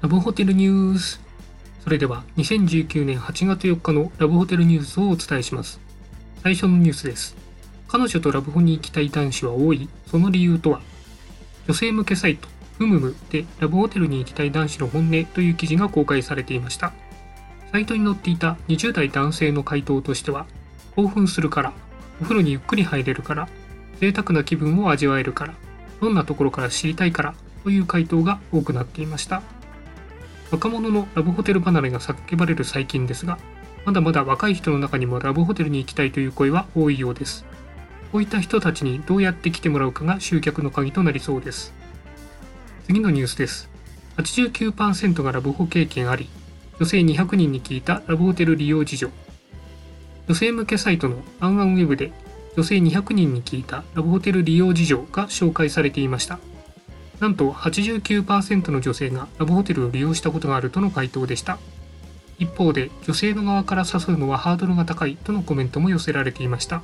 [0.00, 1.20] ラブホテルニュース。
[1.82, 5.80] それでは2019年8月4日のラブホテルニュースをお伝えします。
[6.44, 7.34] 最初のニュースです。
[7.88, 9.88] 彼女とラブホに行きたい男子は多い。
[10.06, 10.80] その理由とは
[11.66, 12.48] 女性向けサイト
[12.78, 16.92] ふむむでラブホテルに行きたい男子の本音という記事が公開されていました。
[17.72, 20.46] サイトに載っていた20代男性の回答としては
[20.94, 21.72] 興奮するから
[22.20, 23.48] お風呂にゆっくり入れるから
[23.98, 25.54] 贅沢な気分を味わえるから
[26.00, 27.34] どんなところから知りたいから
[27.64, 29.42] という回答が多くなっていました。
[30.50, 33.38] 若者のラブホテル離れが叫ばれる最近ですが
[33.84, 37.46] まだまだ若い人の中にもラブホテルに行きたいという声は多いようです。
[38.12, 41.72] こういった人たちにどうやって来てもらうかが集客の鍵となりそうです。
[42.84, 43.70] 次のニュースです。
[44.16, 46.28] 89%がラブホ経験あり
[46.78, 49.10] 女性200人に聞いたラブホテル利用事情。
[50.26, 52.12] 女性向けサイトのアンアンウェブで
[52.56, 56.38] 女性200人に聞いたラブホテル利用事情が紹介されていました。
[57.20, 61.58] なんと89%の女性がラブホテルを利用したことがあるとの回答でした。
[62.38, 66.82] 一方で女性の側から誘うのはハードルが高いとのコメントも寄せられていました。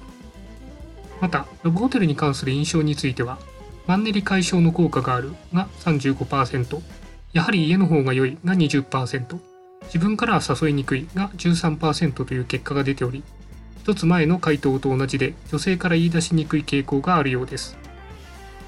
[1.21, 3.39] またラブホテルに関する印象については
[3.87, 6.83] マンネリ解消の効果があるが35%
[7.33, 9.39] やはり家の方が良いが20%
[9.85, 13.23] 自分からは誘いにくいが13%という結果が出ており
[13.83, 17.77] 一つ前の回答と同じで女性から言い出しにくい傾向があるようです。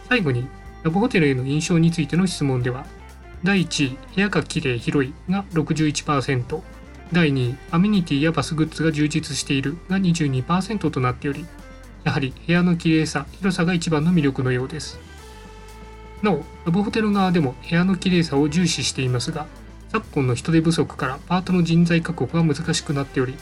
[0.08, 0.46] 最後に
[0.82, 2.86] ラブホテルへの印象についての質問では
[3.42, 6.62] 第1位部屋がきれい広いが61%
[7.12, 11.46] 第2位アメニティやバスグッズが充実しているが22%となっており
[12.04, 14.98] やはり部屋のきれいさ広さが一番の魅力のようです。
[16.22, 19.46] なおラブホテル側でも部屋のきれいさを重視していますが
[19.90, 23.34] 昨今の人手不足からパートの人材確保が難しくなっており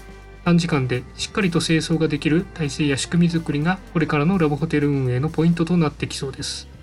[0.44, 6.73] 短時間でしっかりと清掃ができる体制や仕組み作りがこれからのラブホテル運営のポイントとなってきそうです。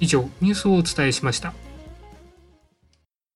[0.00, 1.52] 以上ニュースをお伝えしました。